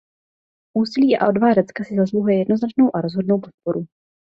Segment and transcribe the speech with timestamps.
[0.77, 3.85] Úsilí a odvaha Řecka si zasluhuje jednoznačnou a rozhodnou podporu.